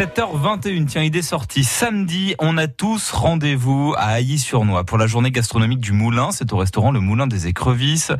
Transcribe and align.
7h21, 0.00 0.86
tiens, 0.86 1.02
idée 1.02 1.20
sortie. 1.20 1.62
Samedi, 1.62 2.34
on 2.38 2.56
a 2.56 2.68
tous 2.68 3.10
rendez-vous 3.10 3.92
à 3.98 4.18
Ailly-sur-Noix 4.18 4.84
pour 4.84 4.96
la 4.96 5.06
journée 5.06 5.30
gastronomique 5.30 5.80
du 5.80 5.92
Moulin. 5.92 6.30
C'est 6.32 6.54
au 6.54 6.56
restaurant 6.56 6.90
Le 6.90 7.00
Moulin 7.00 7.26
des 7.26 7.48
Écrevisses 7.48 8.10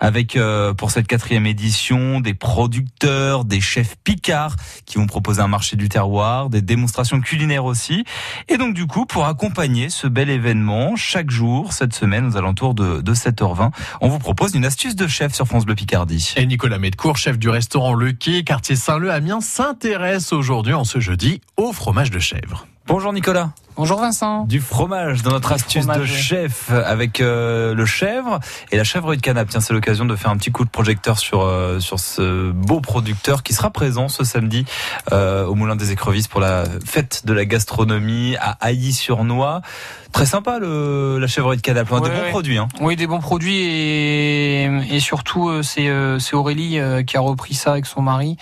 avec, 0.00 0.36
euh, 0.36 0.74
pour 0.74 0.90
cette 0.90 1.06
quatrième 1.06 1.46
édition, 1.46 2.20
des 2.20 2.34
producteurs, 2.34 3.46
des 3.46 3.62
chefs 3.62 3.96
picards 4.04 4.56
qui 4.84 4.98
vont 4.98 5.06
proposer 5.06 5.40
un 5.40 5.48
marché 5.48 5.76
du 5.76 5.88
terroir, 5.88 6.50
des 6.50 6.60
démonstrations 6.60 7.22
culinaires 7.22 7.64
aussi. 7.64 8.04
Et 8.48 8.58
donc, 8.58 8.74
du 8.74 8.86
coup, 8.86 9.06
pour 9.06 9.24
accompagner 9.24 9.88
ce 9.88 10.08
bel 10.08 10.28
événement, 10.28 10.94
chaque 10.94 11.30
jour, 11.30 11.72
cette 11.72 11.94
semaine, 11.94 12.26
aux 12.26 12.36
alentours 12.36 12.74
de, 12.74 13.00
de 13.00 13.14
7h20, 13.14 13.70
on 14.02 14.08
vous 14.08 14.18
propose 14.18 14.54
une 14.54 14.66
astuce 14.66 14.94
de 14.94 15.06
chef 15.06 15.32
sur 15.32 15.46
France 15.46 15.64
Bleu 15.64 15.74
Picardie. 15.74 16.34
Et 16.36 16.44
Nicolas 16.44 16.78
Medcourt, 16.78 17.16
chef 17.16 17.38
du 17.38 17.48
restaurant 17.48 17.94
Le 17.94 18.12
Quai, 18.12 18.44
quartier 18.44 18.76
Saint-Leu, 18.76 19.10
Amiens, 19.10 19.40
s'intéresse 19.40 20.34
aujourd'hui, 20.34 20.74
en 20.74 20.84
ce 20.84 21.00
jeudi, 21.00 21.29
au 21.56 21.72
fromage 21.72 22.10
de 22.10 22.18
chèvre. 22.18 22.66
Bonjour 22.86 23.12
Nicolas. 23.12 23.52
Bonjour 23.76 24.00
Vincent. 24.00 24.44
Du 24.44 24.60
fromage 24.60 25.22
dans 25.22 25.30
notre 25.30 25.52
astuce 25.52 25.86
de 25.86 26.04
chef 26.04 26.70
avec 26.70 27.20
euh, 27.20 27.72
le 27.74 27.86
chèvre 27.86 28.38
et 28.72 28.76
la 28.76 28.84
chèvre 28.84 29.14
de 29.14 29.20
canap. 29.20 29.48
Tiens, 29.48 29.60
c'est 29.60 29.72
l'occasion 29.72 30.04
de 30.04 30.14
faire 30.16 30.30
un 30.30 30.36
petit 30.36 30.50
coup 30.50 30.64
de 30.66 30.70
projecteur 30.70 31.18
sur 31.18 31.40
euh, 31.42 31.80
sur 31.80 31.98
ce 31.98 32.50
beau 32.50 32.80
producteur 32.80 33.42
qui 33.42 33.54
sera 33.54 33.70
présent 33.70 34.08
ce 34.08 34.22
samedi 34.22 34.66
euh, 35.12 35.46
au 35.46 35.54
Moulin 35.54 35.76
des 35.76 35.92
Écrevisses 35.92 36.28
pour 36.28 36.40
la 36.40 36.64
fête 36.84 37.22
de 37.24 37.32
la 37.32 37.46
gastronomie 37.46 38.36
à 38.40 38.58
Ailly-sur-Noix. 38.60 39.62
Très 40.12 40.26
sympa 40.26 40.58
le, 40.58 41.18
la 41.18 41.28
chèvre 41.28 41.54
de 41.54 41.60
canap, 41.60 41.90
Ouais, 41.90 42.00
des 42.00 42.10
bons 42.10 42.16
ouais. 42.16 42.30
produits. 42.30 42.58
Hein. 42.58 42.68
Oui, 42.80 42.96
des 42.96 43.06
bons 43.06 43.20
produits 43.20 43.56
et, 43.62 44.64
et 44.90 45.00
surtout 45.00 45.48
euh, 45.48 45.62
c'est 45.62 45.88
euh, 45.88 46.18
Aurélie 46.32 46.78
euh, 46.80 47.02
qui 47.04 47.16
a 47.16 47.20
repris 47.20 47.54
ça 47.54 47.70
avec 47.70 47.86
son 47.86 48.02
mari. 48.02 48.36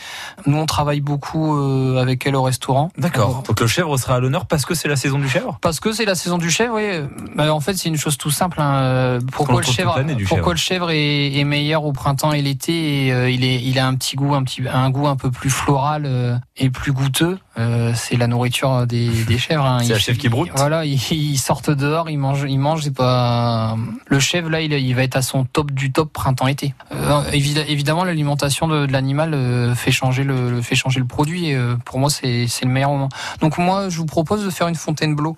Nous 0.46 0.56
on 0.56 0.66
travaille 0.66 1.00
beaucoup 1.02 1.56
euh, 1.56 2.00
avec 2.00 2.26
elle 2.26 2.34
au 2.34 2.42
restaurant. 2.42 2.90
D'accord. 2.98 3.44
Donc 3.46 3.60
le 3.60 3.66
chèvre 3.66 3.96
sera 3.98 4.16
à 4.16 4.20
l'honneur 4.20 4.46
parce 4.46 4.64
que 4.64 4.74
c'est 4.74 4.88
la 4.88 4.96
saison 4.96 5.17
du 5.20 5.28
chèvre. 5.28 5.58
Parce 5.60 5.80
que 5.80 5.92
c'est 5.92 6.04
la 6.04 6.14
saison 6.14 6.38
du 6.38 6.50
chèvre, 6.50 6.74
oui. 6.76 7.06
Bah, 7.34 7.52
en 7.54 7.60
fait, 7.60 7.74
c'est 7.74 7.88
une 7.88 7.96
chose 7.96 8.16
tout 8.18 8.30
simple. 8.30 8.60
hein. 8.60 9.18
Pourquoi 9.32 9.60
le 9.60 9.66
chèvre 9.66 9.94
Pourquoi 10.28 10.52
le 10.54 10.58
chèvre 10.58 10.90
est, 10.90 11.34
est 11.36 11.44
meilleur 11.44 11.84
au 11.84 11.92
printemps 11.92 12.32
et 12.32 12.42
l'été 12.42 13.06
et 13.06 13.12
euh, 13.12 13.30
il 13.30 13.44
est 13.44 13.60
il 13.62 13.78
a 13.78 13.86
un 13.86 13.94
petit 13.94 14.16
goût 14.16 14.34
un 14.34 14.42
petit 14.44 14.62
un 14.68 14.90
goût 14.90 15.06
un 15.08 15.16
peu 15.16 15.30
plus 15.30 15.50
floral 15.50 16.04
euh, 16.06 16.36
et 16.56 16.70
plus 16.70 16.92
goûteux. 16.92 17.38
Euh, 17.58 17.92
c'est 17.94 18.16
la 18.16 18.26
nourriture 18.28 18.86
des, 18.86 19.08
des 19.08 19.38
chèvres. 19.38 19.64
hein. 19.64 19.80
C'est 19.82 19.92
la 19.94 19.98
chèvre 19.98 20.18
qui 20.18 20.28
broute. 20.28 20.50
Voilà, 20.54 20.84
ils, 20.84 21.00
ils 21.12 21.38
sortent 21.38 21.70
dehors, 21.70 22.08
ils 22.08 22.16
mangent, 22.18 22.46
ils 22.48 22.58
mangent. 22.58 22.82
C'est 22.84 22.94
pas 22.94 23.76
le 24.06 24.20
chèvre 24.20 24.48
là, 24.48 24.60
il, 24.60 24.72
il 24.72 24.94
va 24.94 25.02
être 25.02 25.16
à 25.16 25.22
son 25.22 25.44
top 25.44 25.72
du 25.72 25.90
top 25.92 26.12
printemps-été. 26.12 26.74
Euh, 26.94 27.20
évi- 27.32 27.64
évidemment, 27.68 28.04
l'alimentation 28.04 28.68
de, 28.68 28.86
de 28.86 28.92
l'animal 28.92 29.34
euh, 29.34 29.74
fait 29.74 29.90
changer 29.90 30.24
le, 30.24 30.50
le- 30.50 30.62
fait 30.62 30.76
changer 30.76 31.00
le 31.00 31.06
produit. 31.06 31.48
Et, 31.50 31.54
euh, 31.56 31.76
pour 31.84 31.98
moi, 31.98 32.10
c'est 32.10 32.46
c'est 32.46 32.64
le 32.64 32.70
meilleur 32.70 32.90
moment. 32.90 33.08
Donc 33.40 33.58
moi, 33.58 33.88
je 33.88 33.98
vous 33.98 34.06
propose 34.06 34.44
de 34.44 34.50
faire 34.50 34.68
une 34.68 34.74
Fontainebleau. 34.76 35.36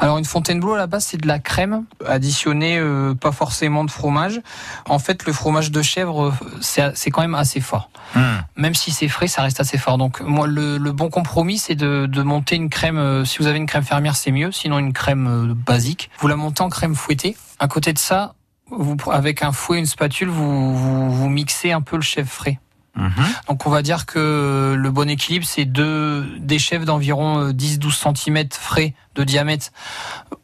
Alors 0.00 0.18
une 0.18 0.24
Fontainebleau 0.24 0.74
à 0.74 0.78
la 0.78 0.86
base, 0.86 1.04
c'est 1.04 1.18
de 1.18 1.28
la 1.28 1.38
crème 1.38 1.84
additionnée, 2.06 2.78
euh, 2.78 3.14
pas 3.14 3.32
forcément 3.32 3.84
de 3.84 3.90
fromage. 3.90 4.40
En 4.88 4.98
fait, 4.98 5.26
le 5.26 5.32
fromage 5.32 5.70
de 5.70 5.82
chèvre, 5.82 6.28
euh, 6.28 6.32
c'est 6.60 6.96
c'est 6.96 7.10
quand 7.10 7.20
même 7.20 7.34
assez 7.34 7.60
fort 7.60 7.90
même 8.56 8.74
si 8.74 8.90
c'est 8.90 9.08
frais, 9.08 9.26
ça 9.26 9.42
reste 9.42 9.60
assez 9.60 9.78
fort. 9.78 9.98
Donc 9.98 10.20
moi, 10.20 10.46
le, 10.46 10.78
le 10.78 10.92
bon 10.92 11.10
compromis, 11.10 11.58
c'est 11.58 11.74
de, 11.74 12.06
de 12.06 12.22
monter 12.22 12.56
une 12.56 12.68
crème. 12.68 12.98
euh, 12.98 13.24
si 13.24 13.38
vous 13.38 13.46
avez 13.46 13.58
une 13.58 13.66
crème 13.66 13.82
fermière, 13.82 14.16
c'est 14.16 14.30
mieux. 14.32 14.52
Sinon, 14.52 14.78
une 14.78 14.92
crème 14.92 15.26
euh, 15.26 15.54
basique. 15.54 16.10
Vous 16.18 16.28
la 16.28 16.36
montez 16.36 16.62
en 16.62 16.68
crème 16.68 16.94
fouettée. 16.94 17.36
À 17.58 17.68
côté 17.68 17.92
de 17.92 17.98
ça, 17.98 18.34
vous, 18.70 18.96
avec 19.10 19.42
un 19.42 19.52
fouet, 19.52 19.78
une 19.78 19.86
spatule, 19.86 20.28
vous, 20.28 20.76
vous, 20.76 21.10
vous 21.10 21.28
mixez 21.28 21.72
un 21.72 21.80
peu 21.80 21.96
le 21.96 22.02
chèvre 22.02 22.28
frais. 22.30 22.58
Mhm. 22.96 23.24
Donc 23.48 23.66
on 23.66 23.70
va 23.70 23.82
dire 23.82 24.06
que 24.06 24.74
le 24.76 24.90
bon 24.90 25.08
équilibre, 25.08 25.46
c'est 25.46 25.64
deux 25.64 26.26
des 26.38 26.58
chèvres 26.58 26.84
d'environ 26.84 27.38
euh, 27.38 27.52
10-12 27.52 28.14
cm 28.16 28.48
frais 28.52 28.94
de 29.14 29.24
diamètre. 29.24 29.70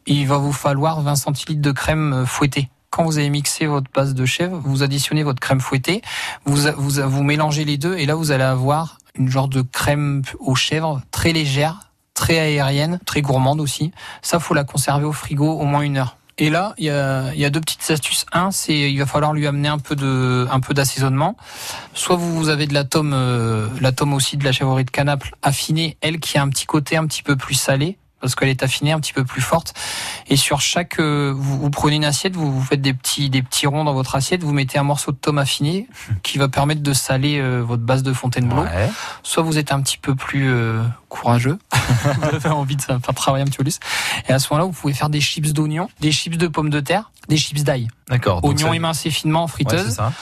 Il 0.07 0.27
va 0.27 0.39
vous 0.39 0.53
falloir 0.53 1.01
20 1.01 1.17
centilitres 1.17 1.63
de 1.63 1.73
crème 1.73 2.13
euh, 2.13 2.27
fouettée. 2.27 2.69
Quand 2.91 3.05
vous 3.05 3.19
avez 3.19 3.29
mixé 3.31 3.67
votre 3.67 3.91
base 3.93 4.15
de 4.15 4.25
chèvre, 4.25 4.61
vous 4.65 4.83
additionnez 4.83 5.23
votre 5.23 5.41
crème 5.41 5.61
fouettée, 5.61 6.03
vous, 6.45 6.57
vous, 6.77 7.03
vous 7.03 7.23
mélangez 7.23 7.65
les 7.65 7.77
deux 7.77 7.97
et 7.99 8.07
là 8.07 8.15
vous 8.15 8.31
allez 8.31 8.45
avoir 8.45 8.99
une 9.17 9.29
genre 9.29 9.49
de 9.49 9.61
crème 9.61 10.23
aux 10.39 10.55
chèvres 10.55 11.03
très 11.11 11.33
légère, 11.33 11.91
très 12.15 12.39
aérienne, 12.39 12.99
très 13.05 13.23
gourmande 13.23 13.61
aussi. 13.61 13.93
Ça, 14.23 14.39
faut 14.39 14.55
la 14.55 14.65
conserver 14.65 15.05
au 15.05 15.13
frigo 15.13 15.47
au 15.47 15.65
moins 15.65 15.83
une 15.83 15.99
heure. 15.99 16.17
Et 16.39 16.51
là, 16.51 16.75
il 16.77 16.85
y 16.85 16.91
a, 16.91 17.33
y 17.35 17.47
a 17.47 17.51
deux 17.51 17.61
petites 17.61 17.91
astuces. 17.91 18.27
Un, 18.31 18.51
c'est 18.51 18.93
il 18.93 18.99
va 18.99 19.07
falloir 19.07 19.33
lui 19.33 19.47
amener 19.47 19.69
un 19.69 19.79
peu 19.79 19.97
de, 19.97 20.47
un 20.51 20.61
peu 20.61 20.75
d'assaisonnement. 20.75 21.35
Soit 21.95 22.17
vous, 22.17 22.37
vous 22.37 22.49
avez 22.51 22.67
de 22.67 22.75
la 22.75 22.85
tome, 22.85 23.13
euh, 23.15 23.69
la 23.81 23.93
tome 23.93 24.13
aussi 24.13 24.37
de 24.37 24.45
la 24.45 24.53
chèvrerie 24.53 24.85
de 24.85 24.91
Canaple 24.91 25.35
affinée, 25.43 25.97
elle 26.03 26.21
qui 26.21 26.37
a 26.37 26.43
un 26.43 26.49
petit 26.51 26.67
côté 26.67 26.97
un 26.99 27.07
petit 27.07 27.23
peu 27.23 27.37
plus 27.37 27.55
salé 27.55 27.97
parce 28.21 28.35
qu'elle 28.35 28.49
est 28.49 28.63
affinée 28.63 28.93
un 28.93 29.01
petit 29.01 29.13
peu 29.13 29.25
plus 29.25 29.43
forte. 29.43 29.75
Et 30.29 30.37
sur 30.37 30.61
chaque, 30.61 30.99
euh, 30.99 31.33
vous, 31.37 31.59
vous 31.59 31.71
prenez 31.71 31.97
une 31.97 32.05
assiette, 32.05 32.35
vous, 32.35 32.51
vous 32.53 32.63
faites 32.63 32.81
des 32.81 32.95
petits, 32.95 33.31
des 33.31 33.43
petits 33.43 33.67
ronds 33.67 33.85
dans 33.85 33.93
votre 33.95 34.15
assiette, 34.15 34.43
vous 34.43 34.53
mettez 34.53 34.79
un 34.79 34.83
morceau 34.83 35.13
de 35.13 35.17
tome 35.17 35.39
affiné 35.39 35.89
qui 36.23 36.39
va 36.39 36.49
permettre 36.49 36.83
de 36.83 36.93
saler 36.93 37.39
euh, 37.39 37.61
votre 37.61 37.83
base 37.83 38.03
de 38.03 38.13
Fontainebleau. 38.13 38.63
Ouais. 38.63 38.91
Soit 39.23 39.43
vous 39.43 39.59
êtes 39.59 39.73
un 39.73 39.81
petit 39.83 39.99
peu 39.99 40.15
plus 40.15 40.49
euh, 40.49 40.83
courageux, 41.09 41.59
vous 42.23 42.35
avez 42.35 42.49
envie 42.49 42.77
de 42.77 42.83
faire 42.83 43.01
travailler 43.15 43.43
un 43.43 43.47
petit 43.47 43.59
peu 43.59 43.65
plus. 43.65 43.79
Et 44.29 44.33
à 44.33 44.39
ce 44.39 44.49
moment-là, 44.53 44.67
vous 44.67 44.73
pouvez 44.79 44.95
faire 44.95 45.11
des 45.11 45.21
chips 45.21 45.53
d'oignons, 45.53 45.89
des 46.01 46.13
chips 46.13 46.39
de 46.39 46.49
pommes 46.49 46.71
de 46.71 46.81
terre, 46.81 47.11
des 47.29 47.37
chips 47.37 47.63
d'ail. 47.65 47.89
D'accord. 48.09 48.43
Oignons 48.45 48.69
ça- 48.71 48.77
émincés 48.77 49.11
finement 49.11 49.43
en 49.43 49.47
Ouais, 49.47 49.51
friteuse, 49.51 49.89
c'est 49.89 49.95
ça. 49.95 50.13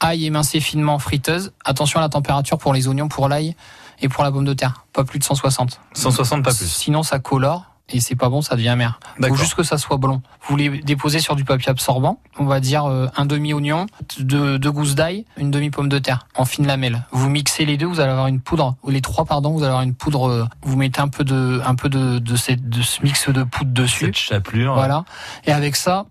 Ail 0.00 0.26
émincé 0.26 0.60
finement 0.60 0.94
en 0.94 0.98
friteuse. 0.98 1.52
Attention 1.64 1.98
à 1.98 2.02
la 2.02 2.08
température 2.08 2.58
pour 2.58 2.72
les 2.72 2.88
oignons, 2.88 3.08
pour 3.08 3.28
l'ail 3.28 3.56
et 4.02 4.08
pour 4.08 4.24
la 4.24 4.30
pomme 4.32 4.44
de 4.44 4.52
terre. 4.54 4.84
Pas 4.92 5.04
plus 5.04 5.18
de 5.18 5.24
160. 5.24 5.80
160 5.94 6.44
pas 6.44 6.52
plus. 6.52 6.66
Sinon, 6.70 7.02
ça 7.02 7.18
colore. 7.18 7.66
Et 7.94 8.00
c'est 8.00 8.14
pas 8.16 8.30
bon, 8.30 8.40
ça 8.40 8.54
devient 8.56 8.70
amer. 8.70 9.00
Faut 9.20 9.34
juste 9.36 9.54
que 9.54 9.62
ça 9.64 9.76
soit 9.76 9.98
blond. 9.98 10.22
Vous 10.48 10.56
les 10.56 10.68
déposez 10.82 11.18
sur 11.18 11.36
du 11.36 11.44
papier 11.44 11.68
absorbant. 11.68 12.20
On 12.38 12.46
va 12.46 12.58
dire 12.60 12.86
euh, 12.86 13.06
un 13.16 13.26
demi 13.26 13.52
oignon, 13.52 13.86
deux, 14.18 14.58
deux 14.58 14.70
gousses 14.72 14.94
d'ail, 14.94 15.26
une 15.36 15.50
demi 15.50 15.68
pomme 15.68 15.90
de 15.90 15.98
terre 15.98 16.26
en 16.34 16.46
fine 16.46 16.66
lamelle. 16.66 17.04
Vous 17.10 17.28
mixez 17.28 17.66
les 17.66 17.76
deux, 17.76 17.84
vous 17.86 18.00
allez 18.00 18.12
avoir 18.12 18.28
une 18.28 18.40
poudre. 18.40 18.76
Ou 18.82 18.90
les 18.90 19.02
trois, 19.02 19.26
pardon, 19.26 19.50
vous 19.50 19.58
allez 19.58 19.66
avoir 19.70 19.82
une 19.82 19.94
poudre. 19.94 20.28
euh, 20.30 20.46
Vous 20.62 20.76
mettez 20.76 21.00
un 21.02 21.08
peu 21.08 21.22
de, 21.24 21.60
un 21.66 21.74
peu 21.74 21.90
de, 21.90 22.18
de, 22.18 22.36
cette, 22.36 22.66
de 22.70 22.80
ce 22.80 23.02
mix 23.02 23.28
de 23.28 23.42
poudre 23.42 23.72
dessus. 23.72 24.06
Cette 24.06 24.16
chapelure. 24.16 24.72
Voilà. 24.74 25.04
Et 25.44 25.52
avec 25.52 25.76
ça, 25.76 26.06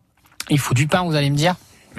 il 0.50 0.60
faut 0.60 0.76
du 0.76 0.86
pain, 0.88 1.04
vous 1.04 1.16
allez 1.16 1.32
me 1.32 1.38
dire. 1.38 1.56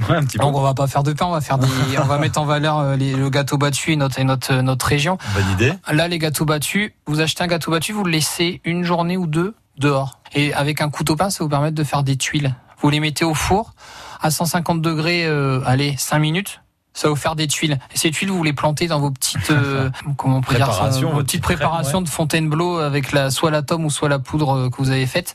Ouais, 0.08 0.16
un 0.16 0.24
petit 0.24 0.38
peu. 0.38 0.44
Donc 0.44 0.56
on 0.56 0.60
va 0.62 0.74
pas 0.74 0.86
faire 0.86 1.02
de 1.02 1.12
pain, 1.12 1.26
on 1.26 1.30
va 1.30 1.40
faire 1.40 1.58
des, 1.58 1.68
on 2.02 2.04
va 2.04 2.18
mettre 2.18 2.40
en 2.40 2.44
valeur 2.44 2.78
euh, 2.78 2.96
les- 2.96 3.14
le 3.14 3.30
gâteau 3.30 3.58
battu 3.58 3.92
et 3.92 3.96
notre, 3.96 4.18
et 4.18 4.24
notre, 4.24 4.54
notre 4.56 4.86
région. 4.86 5.18
Bonne 5.34 5.50
idée. 5.52 5.72
Là, 5.90 6.08
les 6.08 6.18
gâteaux 6.18 6.44
battus, 6.44 6.92
vous 7.06 7.20
achetez 7.20 7.44
un 7.44 7.46
gâteau 7.46 7.70
battu, 7.70 7.92
vous 7.92 8.04
le 8.04 8.10
laissez 8.10 8.60
une 8.64 8.84
journée 8.84 9.16
ou 9.16 9.26
deux 9.26 9.54
dehors. 9.78 10.20
Et 10.34 10.52
avec 10.54 10.80
un 10.80 10.90
couteau 10.90 11.16
pain, 11.16 11.30
ça 11.30 11.42
vous 11.44 11.50
permet 11.50 11.70
de 11.72 11.84
faire 11.84 12.02
des 12.02 12.16
tuiles. 12.16 12.54
Vous 12.80 12.90
les 12.90 13.00
mettez 13.00 13.24
au 13.24 13.34
four 13.34 13.74
à 14.20 14.30
150 14.30 14.80
degrés, 14.82 15.24
euh, 15.26 15.60
allez, 15.66 15.94
5 15.98 16.18
minutes. 16.18 16.60
Ça 16.94 17.08
va 17.08 17.14
vous 17.14 17.20
faire 17.20 17.36
des 17.36 17.46
tuiles. 17.46 17.78
Et 17.94 17.98
ces 17.98 18.10
tuiles, 18.10 18.30
vous 18.30 18.42
les 18.42 18.52
plantez 18.52 18.86
dans 18.86 19.00
vos 19.00 19.10
petites, 19.10 19.50
euh, 19.50 19.90
comment 20.16 20.38
on 20.38 20.40
peut 20.40 20.54
dire 20.54 20.66
ça, 20.66 20.72
Préparation, 20.72 21.08
vos 21.08 21.14
votre 21.14 21.26
petites 21.26 21.40
petite 21.40 21.56
crème, 21.56 21.58
préparations 21.58 22.02
de 22.02 22.08
Fontainebleau 22.08 22.78
avec 22.78 23.12
la, 23.12 23.30
soit 23.30 23.50
la 23.50 23.62
tome 23.62 23.84
ou 23.84 23.90
soit 23.90 24.08
la 24.08 24.18
poudre 24.18 24.56
euh, 24.56 24.70
que 24.70 24.76
vous 24.76 24.90
avez 24.90 25.06
faite. 25.06 25.34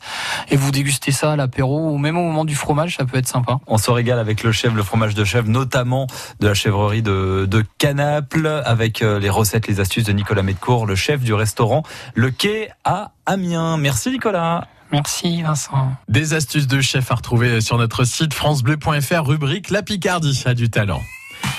Et 0.50 0.56
vous 0.56 0.72
dégustez 0.72 1.12
ça 1.12 1.34
à 1.34 1.36
l'apéro 1.36 1.90
ou 1.90 1.98
même 1.98 2.18
au 2.18 2.24
moment 2.24 2.46
du 2.46 2.56
fromage, 2.56 2.98
ça 2.98 3.06
peut 3.06 3.18
être 3.18 3.28
sympa. 3.28 3.60
On 3.68 3.78
se 3.78 3.90
régale 3.90 4.20
avec 4.20 4.44
le 4.44 4.52
chèvre, 4.52 4.76
le 4.76 4.84
fromage 4.84 5.16
de 5.16 5.24
chèvre, 5.24 5.50
notamment 5.50 6.08
de 6.40 6.48
la 6.48 6.54
chèvrerie 6.54 7.02
de, 7.02 7.48
de 7.50 7.66
Canaple, 7.78 8.48
avec 8.66 9.02
euh, 9.02 9.20
les 9.20 9.30
recettes, 9.30 9.68
les 9.68 9.80
astuces 9.80 10.04
de 10.04 10.14
Nicolas 10.14 10.44
Medcourt, 10.44 10.86
le 10.86 10.96
chef 10.96 11.22
du 11.22 11.34
restaurant 11.34 11.84
Le 12.14 12.30
Quai 12.32 12.70
à 12.84 13.12
Amiens. 13.26 13.78
Merci 13.78 14.12
Nicolas. 14.12 14.68
Merci 14.92 15.42
Vincent. 15.42 15.92
Des 16.08 16.34
astuces 16.34 16.68
de 16.68 16.80
chef 16.80 17.12
à 17.12 17.16
retrouver 17.16 17.62
sur 17.62 17.78
notre 17.78 18.06
site 18.06 18.34
francebleu.fr, 18.34 19.26
rubrique 19.26 19.70
La 19.70 19.84
Picardie 19.84 20.44
a 20.46 20.54
du 20.54 20.70
talent. 20.70 21.02